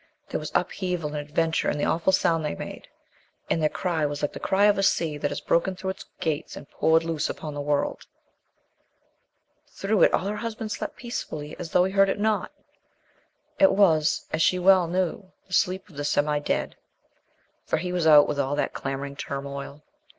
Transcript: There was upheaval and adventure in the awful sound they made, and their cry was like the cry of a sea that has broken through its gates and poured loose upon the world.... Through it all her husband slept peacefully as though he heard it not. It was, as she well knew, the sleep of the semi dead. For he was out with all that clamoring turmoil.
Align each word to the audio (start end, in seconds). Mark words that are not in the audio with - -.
There 0.29 0.39
was 0.39 0.51
upheaval 0.55 1.13
and 1.13 1.19
adventure 1.29 1.69
in 1.69 1.77
the 1.77 1.83
awful 1.85 2.11
sound 2.11 2.43
they 2.43 2.55
made, 2.55 2.87
and 3.51 3.61
their 3.61 3.69
cry 3.69 4.03
was 4.03 4.23
like 4.23 4.33
the 4.33 4.39
cry 4.39 4.65
of 4.65 4.79
a 4.79 4.81
sea 4.81 5.19
that 5.19 5.29
has 5.29 5.41
broken 5.41 5.75
through 5.75 5.91
its 5.91 6.05
gates 6.19 6.55
and 6.57 6.67
poured 6.67 7.03
loose 7.03 7.29
upon 7.29 7.53
the 7.53 7.61
world.... 7.61 8.07
Through 9.67 10.01
it 10.01 10.11
all 10.11 10.25
her 10.25 10.37
husband 10.37 10.71
slept 10.71 10.95
peacefully 10.97 11.55
as 11.59 11.69
though 11.69 11.83
he 11.83 11.91
heard 11.91 12.09
it 12.09 12.19
not. 12.19 12.51
It 13.59 13.73
was, 13.73 14.25
as 14.33 14.41
she 14.41 14.57
well 14.57 14.87
knew, 14.87 15.31
the 15.45 15.53
sleep 15.53 15.87
of 15.87 15.97
the 15.97 16.03
semi 16.03 16.39
dead. 16.39 16.77
For 17.67 17.77
he 17.77 17.93
was 17.93 18.07
out 18.07 18.27
with 18.27 18.39
all 18.39 18.55
that 18.55 18.73
clamoring 18.73 19.17
turmoil. 19.17 19.83